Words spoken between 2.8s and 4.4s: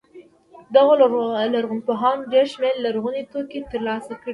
لرغوني توکي تر لاسه کړي.